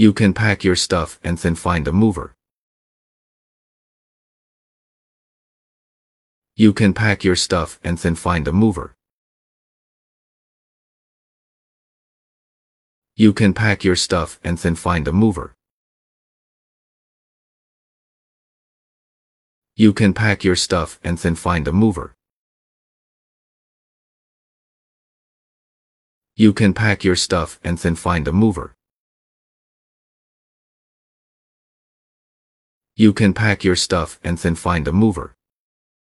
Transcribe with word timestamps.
You 0.00 0.14
can 0.14 0.32
pack 0.32 0.64
your 0.64 0.76
stuff 0.76 1.20
and 1.22 1.36
then 1.36 1.54
find 1.54 1.86
a 1.86 1.92
mover. 1.92 2.34
You 6.56 6.72
can 6.72 6.94
pack 6.94 7.22
your 7.22 7.36
stuff 7.36 7.78
and 7.84 7.98
then 7.98 8.14
find 8.14 8.48
a 8.48 8.52
mover. 8.52 8.94
You 13.14 13.34
can 13.34 13.52
pack 13.52 13.84
your 13.84 13.94
stuff 13.94 14.40
and 14.42 14.56
then 14.56 14.74
find 14.74 15.06
a 15.06 15.12
mover. 15.12 15.54
You 19.76 19.92
can 19.92 20.14
pack 20.14 20.44
your 20.44 20.56
stuff 20.56 20.98
and 21.04 21.18
then 21.18 21.34
find 21.34 21.68
a 21.68 21.72
mover. 21.72 22.14
You 26.36 26.54
can 26.54 26.72
pack 26.72 27.04
your 27.04 27.16
stuff 27.16 27.60
and 27.62 27.76
then 27.76 27.96
find 27.96 28.26
a 28.26 28.32
mover. 28.32 28.74
You 33.00 33.14
can 33.14 33.32
pack 33.32 33.64
your 33.64 33.76
stuff 33.76 34.20
and 34.22 34.36
then 34.36 34.54
find 34.54 34.86
a 34.86 34.92
mover. 34.92 35.34